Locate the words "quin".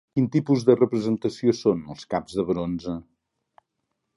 0.17-0.27